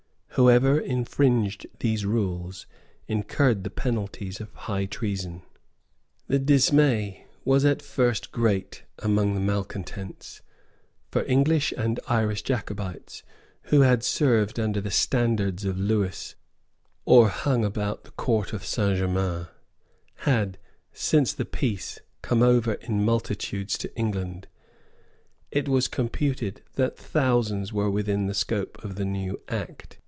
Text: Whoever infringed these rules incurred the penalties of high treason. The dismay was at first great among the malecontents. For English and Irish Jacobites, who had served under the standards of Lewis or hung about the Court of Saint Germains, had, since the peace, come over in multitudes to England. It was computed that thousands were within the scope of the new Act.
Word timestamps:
Whoever 0.35 0.79
infringed 0.79 1.67
these 1.81 2.05
rules 2.05 2.65
incurred 3.05 3.65
the 3.65 3.69
penalties 3.69 4.39
of 4.39 4.51
high 4.53 4.85
treason. 4.85 5.41
The 6.29 6.39
dismay 6.39 7.25
was 7.43 7.65
at 7.65 7.81
first 7.81 8.31
great 8.31 8.83
among 8.99 9.33
the 9.33 9.41
malecontents. 9.41 10.41
For 11.11 11.25
English 11.25 11.73
and 11.75 11.99
Irish 12.07 12.43
Jacobites, 12.43 13.23
who 13.63 13.81
had 13.81 14.03
served 14.03 14.57
under 14.57 14.79
the 14.79 14.89
standards 14.89 15.65
of 15.65 15.77
Lewis 15.77 16.35
or 17.03 17.27
hung 17.27 17.65
about 17.65 18.05
the 18.05 18.11
Court 18.11 18.53
of 18.53 18.65
Saint 18.65 18.99
Germains, 18.99 19.47
had, 20.19 20.57
since 20.93 21.33
the 21.33 21.43
peace, 21.45 21.99
come 22.21 22.41
over 22.41 22.75
in 22.75 23.03
multitudes 23.03 23.77
to 23.79 23.93
England. 23.97 24.47
It 25.51 25.67
was 25.67 25.89
computed 25.89 26.61
that 26.75 26.97
thousands 26.97 27.73
were 27.73 27.91
within 27.91 28.27
the 28.27 28.33
scope 28.33 28.81
of 28.81 28.95
the 28.95 29.05
new 29.05 29.37
Act. 29.49 29.97